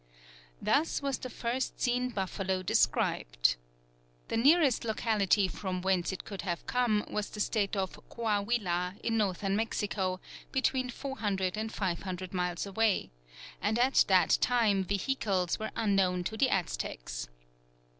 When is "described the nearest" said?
2.63-4.83